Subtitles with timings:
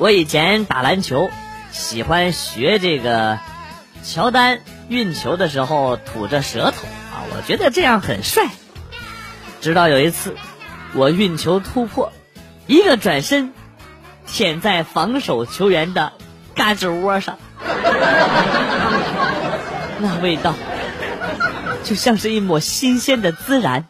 [0.00, 1.30] 我以前打篮球，
[1.72, 3.38] 喜欢学这个
[4.02, 8.46] 乔丹运球的时候吐着舌头啊，我觉得这样很帅。
[9.60, 10.34] 直到有一次，
[10.94, 12.14] 我运球突破，
[12.66, 13.52] 一个转身，
[14.26, 16.14] 舔在防守球员的
[16.56, 17.36] 胳肢窝上，
[20.00, 20.54] 那味道
[21.84, 23.84] 就像是一抹新鲜的孜然，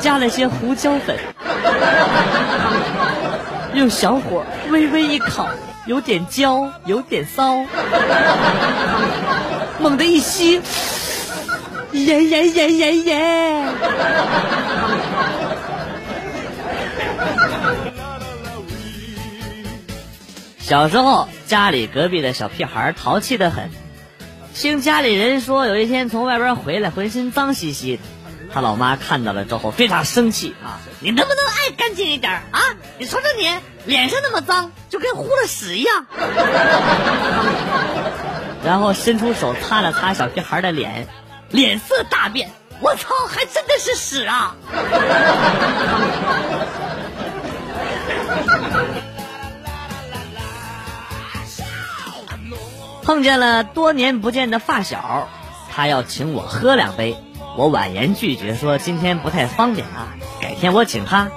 [0.00, 1.18] 加了些胡椒粉。
[3.74, 5.48] 用小火微微一烤，
[5.86, 7.64] 有点焦，有点骚，
[9.80, 10.60] 猛地一吸，
[11.92, 13.64] 耶耶耶耶耶！
[20.60, 23.68] 小时候，家里隔壁的小屁孩淘气的很，
[24.54, 28.02] 听家里人说，有一天从外边回来，浑身脏兮兮的。
[28.54, 30.78] 他老妈看到了之后非常生气啊！
[31.00, 32.60] 你能不能爱干净一点啊？
[32.98, 33.52] 你瞅瞅你
[33.84, 36.06] 脸上那么脏，就跟糊了屎一样。
[38.64, 41.08] 然后伸出手擦了擦小屁孩的脸，
[41.50, 42.48] 脸色大变。
[42.80, 44.54] 我操，还真的是屎啊！
[53.02, 55.28] 碰见了多年不见的发小，
[55.72, 57.16] 他要请我喝两杯。
[57.56, 61.30] 我婉言拒绝说：“今天不太方便啊，改天我请他。”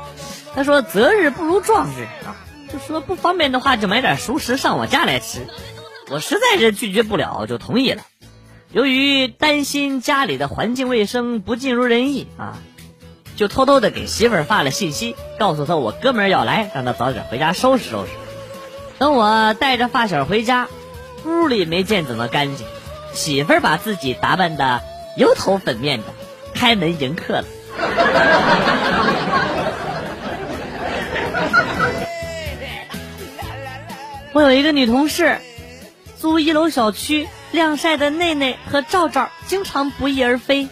[0.56, 2.36] 他说：“择日不如撞日啊，
[2.74, 5.46] 就说不方便的话就买点熟食上我家来吃。”
[6.10, 8.04] 我实在是拒绝不了，就同意了。
[8.72, 12.58] 由于担心家里的环境卫生不尽如人意啊，
[13.36, 18.12] 就偷偷的给媳妇儿发了信息，告诉他我哥们儿要来，让他早点回家收拾收拾。
[18.98, 20.68] 等我带着发小回家，
[21.26, 22.66] 屋里没见怎么干净，
[23.14, 24.82] 媳妇儿把自己打扮的。
[25.18, 26.06] 油头粉面的，
[26.54, 27.46] 开门迎客了。
[34.34, 35.40] 我有一个女同事，
[36.20, 40.70] 租一楼小区晾晒的内内和罩罩经常不翼而飞，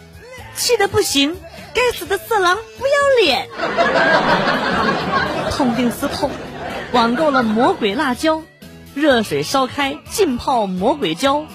[0.55, 1.35] 气得不行。
[1.73, 3.49] 该死的色狼，不要脸！
[5.51, 6.29] 痛定思痛，
[6.93, 8.43] 网购了魔鬼辣椒，
[8.93, 11.45] 热水烧开，浸泡魔鬼椒，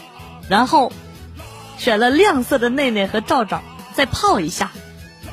[0.49, 0.93] 然后。
[1.81, 3.63] 选了亮色的内内和罩罩，
[3.95, 4.71] 再泡一下，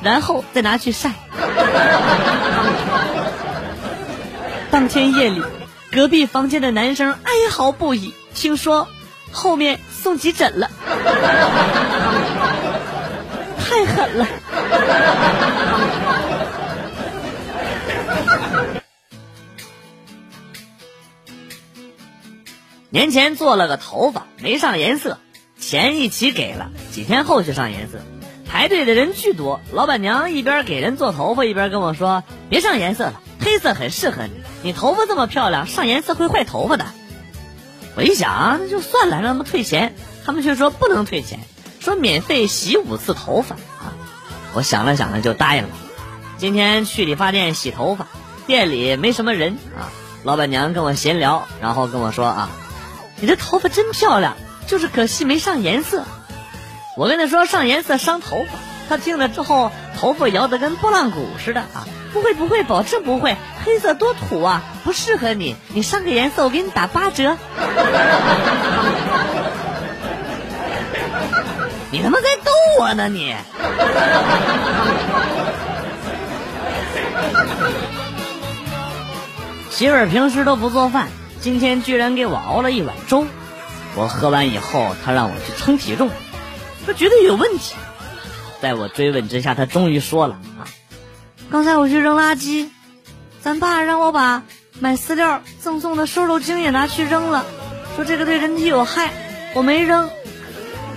[0.02, 1.12] 然后再拿去晒。
[4.72, 5.42] 当天夜里，
[5.92, 8.88] 隔壁房间的男生哀嚎不已，听说
[9.30, 10.70] 后面送急诊了，
[13.60, 14.26] 太狠了。
[22.88, 25.18] 年前做了个头发，没上颜色。
[25.68, 27.98] 钱一起给了，几天后去上颜色，
[28.50, 29.60] 排队的人巨多。
[29.70, 34.32] 老板娘一边给人做头发，一边跟我说：“别上颜色了，黑色很适合你。
[34.62, 36.86] 你头发这么漂亮，上颜色会坏头发的。”
[37.96, 39.94] 我一想，那就算了，让他们退钱。
[40.24, 41.40] 他们却说不能退钱，
[41.80, 43.92] 说免费洗五次头发啊。
[44.54, 45.68] 我想了想呢，就答应了。
[46.38, 48.08] 今天去理发店洗头发，
[48.46, 49.92] 店里没什么人啊。
[50.22, 52.48] 老板娘跟我闲聊，然后跟我说：“啊，
[53.20, 54.34] 你这头发真漂亮。”
[54.68, 56.04] 就是可惜没上颜色，
[56.94, 58.50] 我跟他说上颜色伤头发，
[58.88, 61.88] 他听了之后头发摇得跟拨浪鼓似的啊！
[62.12, 63.34] 不会不会，保证不会，
[63.64, 67.38] 黑色多土啊，不适合你，你上个颜色我给你打八折。
[71.90, 73.34] 你他妈在逗我呢你！
[79.70, 81.08] 媳妇儿平时都不做饭，
[81.40, 83.26] 今天居然给我熬了一碗粥。
[83.98, 86.08] 我喝完以后，他让我去称体重，
[86.84, 87.74] 说觉得有问题。
[88.62, 90.62] 在我追问之下，他终于说了啊，
[91.50, 92.68] 刚才我去扔垃圾，
[93.42, 94.44] 咱爸让我把
[94.78, 97.44] 买饲料赠送的瘦肉精也拿去扔了，
[97.96, 99.10] 说这个对人体有害，
[99.52, 100.08] 我没扔，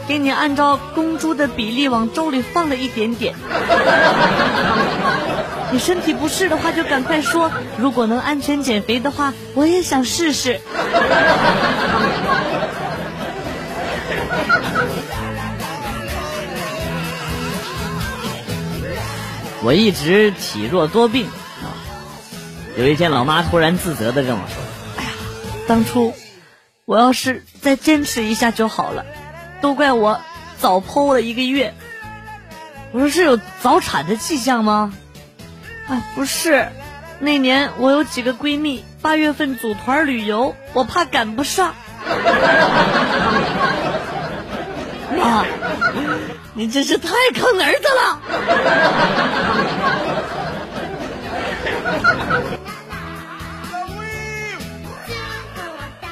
[0.07, 3.33] 给你按照公猪的比例往粥里放了一点点。
[5.71, 7.49] 你身体不适的话就赶快说，
[7.79, 10.59] 如果能安全减肥的话，我也想试试。
[19.63, 21.69] 我一直体弱多病啊！
[22.77, 24.55] 有一天，老妈突然自责的跟我说
[24.97, 25.11] ：“哎呀，
[25.67, 26.15] 当初
[26.85, 29.05] 我要是再坚持一下就好了，
[29.61, 30.19] 都怪我
[30.57, 31.75] 早剖了一个月。”
[32.91, 34.93] 我说：“是有早产的迹象吗？”
[35.87, 36.69] 啊，不是，
[37.19, 41.75] 那年我有几个闺蜜八月份组团旅游，我怕赶不上。
[45.21, 45.45] 啊。
[46.53, 48.19] 你真是太坑儿子了！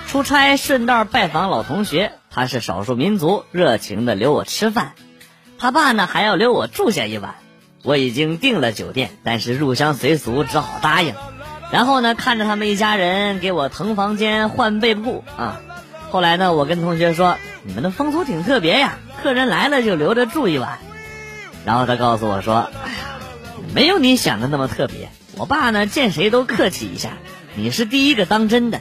[0.08, 4.94] 出差顺道拜访老同学，他是少数民族，热情的留我吃饭。
[5.60, 7.36] 他爸呢还要留我住下一晚。
[7.84, 11.14] 我已经订了酒店，但是入乡随俗，只好答应。
[11.72, 15.62] 然后呢，看着他们一家人给我腾房间、换被铺啊。
[16.12, 20.80] 后来呢，我跟同学说：“你们的风俗挺特别呀，客人来了就留着住一晚。”
[21.66, 22.98] 然后他告诉我说：“哎呀，
[23.74, 25.10] 没有你想的那么特别。
[25.36, 27.12] 我爸呢，见谁都客气一下，
[27.56, 28.80] 你是第一个当真的。”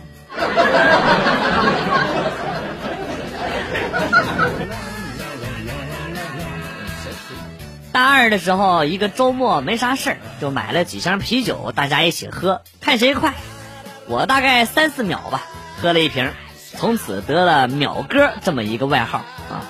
[7.91, 13.35] 大二的时候，一个周末没啥事儿，就买了几箱啤酒，大家一起喝，看谁快。
[14.07, 15.43] 我大概三四秒吧，
[15.83, 16.31] 喝了一瓶，
[16.79, 19.19] 从此得了“秒哥”这么一个外号
[19.51, 19.67] 啊。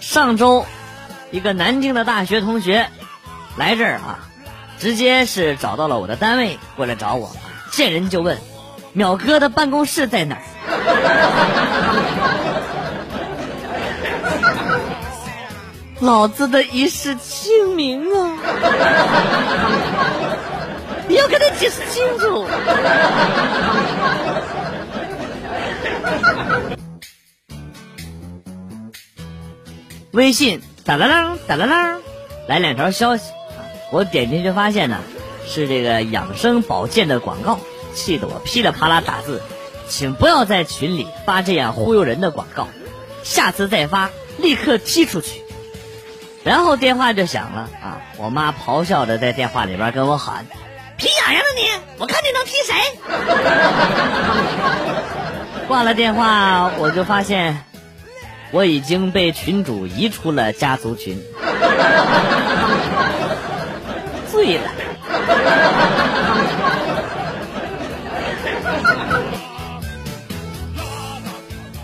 [0.00, 0.66] 上周，
[1.30, 2.88] 一个南京的大学同学
[3.56, 4.18] 来这儿啊，
[4.80, 7.30] 直接是找到了我的单位，过来找我，
[7.70, 8.36] 见人就问
[8.96, 10.42] ：“淼哥的办公室在哪儿？”
[16.02, 18.32] 老子的一世清明啊！
[21.06, 22.44] 你要跟他解释清楚。
[30.12, 31.98] 微信哒啦啦哒啦啦，
[32.46, 33.32] 来两条消息，
[33.90, 34.98] 我点进去发现呢，
[35.46, 37.58] 是这个养生保健的广告，
[37.94, 39.42] 气得我噼里啪啦打字，
[39.88, 42.68] 请不要在群里发这样忽悠人的广告，
[43.24, 45.42] 下次再发立刻踢出去。
[46.44, 48.00] 然后电话就响了啊！
[48.18, 50.46] 我妈咆哮着在电话里边跟我喊
[50.98, 51.62] ：“皮痒痒的你，
[51.98, 52.74] 我看你能踢谁？”
[55.66, 57.64] 挂了电话，我就发现
[58.50, 61.20] 我已经被群主移出了家族群，
[64.30, 64.70] 醉了。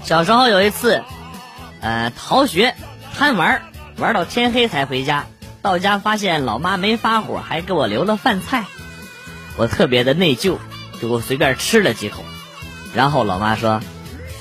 [0.04, 1.02] 小时候有一次，
[1.80, 2.74] 呃，逃学
[3.16, 3.62] 贪玩。
[3.96, 5.26] 玩到天黑才回家，
[5.60, 8.64] 到家发现老妈没发火，还给我留了饭菜，
[9.58, 10.56] 我特别的内疚，
[11.02, 12.24] 就随便吃了几口。
[12.94, 13.80] 然后老妈说：“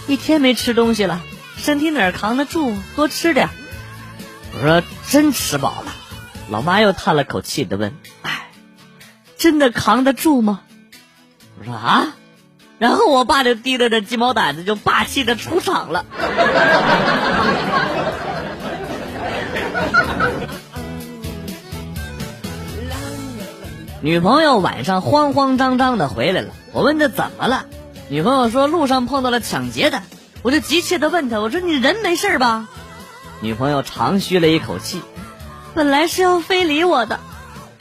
[0.07, 1.21] 一天没吃东西了，
[1.57, 2.73] 身体哪扛得住？
[2.95, 3.49] 多吃点。”
[4.53, 5.93] 我说：“真吃饱了。”
[6.49, 8.49] 老妈又叹了口气的问：“哎，
[9.37, 10.61] 真的扛得住吗？”
[11.59, 12.15] 我说：“啊。”
[12.79, 16.05] 然后我爸就提着这鸡毛掸子就霸气的出场了。
[24.01, 27.65] 女朋友晚上慌慌张张的回来了，我问她怎么了，
[28.09, 30.01] 女朋友说路上碰到了抢劫的，
[30.41, 32.67] 我就急切的问她，我说你人没事吧？
[33.39, 35.01] 女朋友长吁了一口气，
[35.75, 37.19] 本来是要非礼我的，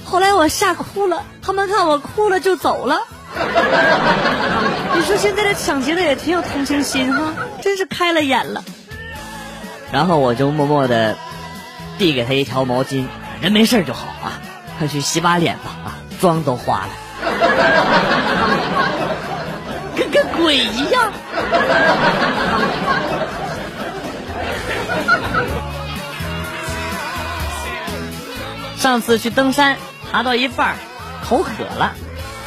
[0.04, 3.00] 后来我吓哭了，他们看我哭了就走了。
[4.94, 7.32] 你说现在这抢劫的也挺有同情心哈，
[7.62, 8.62] 真是开了眼了。
[9.90, 11.16] 然后我就默默的。
[11.98, 13.06] 递给他一条毛巾，
[13.40, 14.38] 人没事就好啊，
[14.78, 16.90] 快去洗把脸吧啊，妆都花了，
[19.98, 21.12] 跟个鬼一样。
[28.78, 29.76] 上次去登山，
[30.10, 30.76] 爬到一半
[31.28, 31.94] 口渴了，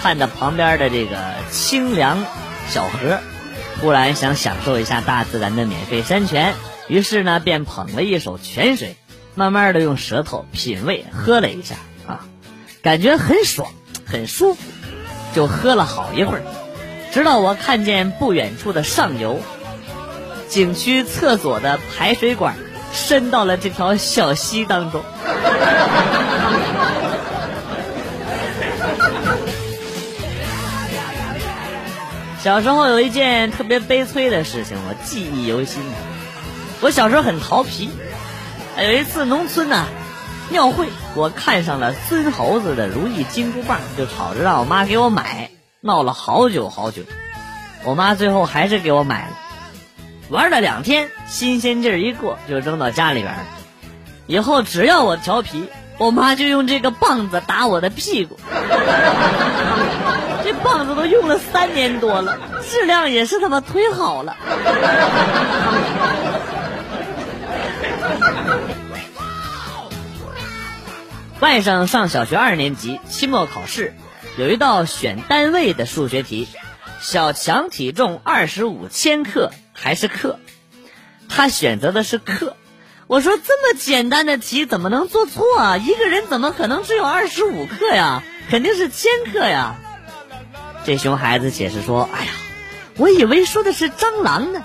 [0.02, 1.18] 看着旁边的这个
[1.52, 2.24] 清凉
[2.70, 3.20] 小河，
[3.82, 6.54] 忽然想享受一下大自然的免费山泉，
[6.88, 8.96] 于是呢便捧了一手泉水。
[9.34, 12.26] 慢慢的用舌头品味，喝了一下啊，
[12.82, 13.72] 感觉很爽，
[14.06, 14.62] 很舒服，
[15.34, 16.44] 就喝了好一会儿，
[17.12, 19.42] 直到我看见不远处的上游，
[20.48, 22.56] 景区厕所的排水管
[22.94, 25.04] 伸到了这条小溪当中。
[32.42, 35.84] 小时候有一件特别悲催的事情，我记忆犹新。
[36.80, 37.92] 我小时候很调皮。
[38.80, 39.86] 有一次农村呢，
[40.50, 45.51] 庙会，我看上了孙猴子的如意金箍棒，就吵着让我妈给我买，
[45.84, 47.02] 闹了好久好久，
[47.84, 49.32] 我妈最后还是给我买了。
[50.30, 53.40] 玩了两天，新鲜劲儿一过，就扔到家里边了。
[54.28, 58.40] 以后只要我调皮，我妈就用这个棒子打我的屁股。
[60.44, 62.38] 这棒子都用了三年多了，
[62.70, 64.38] 质量也是他妈忒好了。
[71.40, 73.96] 外甥上小学二年级，期末考试
[74.38, 76.48] 有一道选单位的数学题，
[77.02, 80.40] 小强体重二十五千克还是克？
[81.28, 82.56] 他选择的是克。
[83.08, 85.76] 我说这么简单的题怎么能做错啊？
[85.78, 88.24] 一个人怎么可能只有二十五克呀？
[88.50, 89.76] 肯定是千克呀！
[90.86, 92.32] 这熊孩子解释说：“哎呀，
[92.98, 94.64] 我以为说的是蟑螂呢。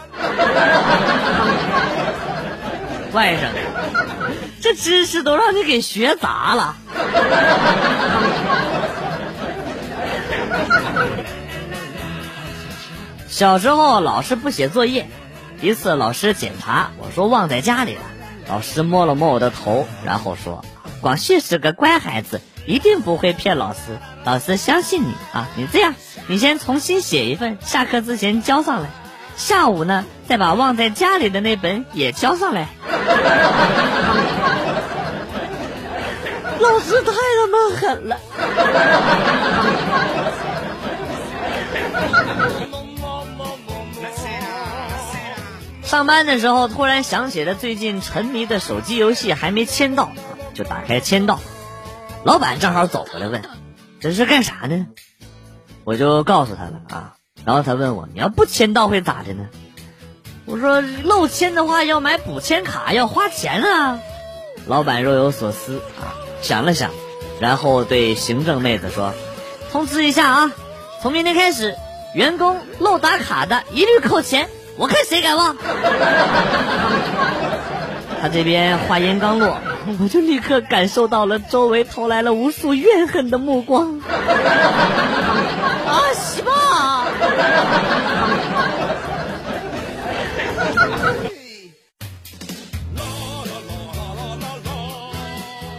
[3.13, 3.49] 外甥，
[4.63, 6.77] 这知识都让你给学杂了。
[13.29, 15.09] 小时候老师不写作业，
[15.61, 18.01] 一次老师检查，我说忘在家里了。
[18.49, 20.65] 老师摸了摸我的头，然后说
[21.03, 25.49] ：“广旭是个乖孩子，一定不会骗老师，老师相信你啊。
[25.57, 25.95] 你这样，
[26.29, 28.89] 你先重新写一份，下课之前交上来。”
[29.37, 32.69] 下午呢，再把忘在家里的那本也交上来。
[36.59, 38.17] 老师太他妈狠了！
[45.83, 50.11] 上班的时候突然想起了最近沉迷的手机游戏还没签到，
[50.53, 51.39] 就打开签到。
[52.25, 53.43] 老板正好走过来问
[54.01, 54.89] ：“这是干啥呢？”
[55.85, 57.15] 我就告诉他了啊。
[57.45, 59.47] 然后他问我：“你要不签到会咋的呢？”
[60.45, 64.01] 我说：“漏签的话要买补签卡，要花钱啊。”
[64.67, 66.91] 老板若有所思啊，想了想，
[67.39, 69.15] 然后对行政妹子说
[69.71, 70.53] ：“通知一下啊，
[71.01, 71.77] 从明天开始，
[72.17, 75.55] 员工漏打卡的一律扣钱，我看谁敢忘。
[78.19, 79.59] ”他这边话音刚落，
[80.01, 84.01] 我就立刻感受到了周围投来了无数怨恨的目光。
[84.09, 87.05] 啊，西吧！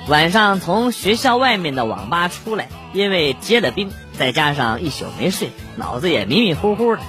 [0.08, 7.02] 晚上从学校外面的网吧出来，因为结了冰，再加上一宿没睡，脑子也迷迷糊糊的，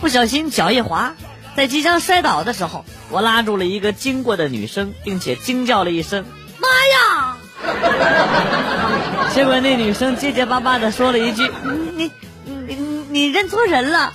[0.00, 1.14] 不小心脚一滑，
[1.56, 6.24] 在即将摔倒的时候，我拉住了一个经过的女生，并且惊叫了一声
[6.60, 7.36] ：“妈呀！”
[9.34, 11.50] 结果那女生结结巴巴的说了一句
[11.96, 12.10] ：“你。”
[12.68, 12.76] 你
[13.10, 14.12] 你认错人了，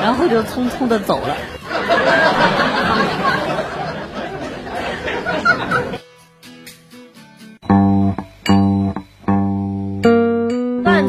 [0.00, 1.36] 然后就匆匆的走了。